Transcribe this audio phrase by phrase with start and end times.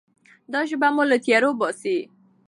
[0.51, 1.97] دا ژبه مو له تیارو باسي.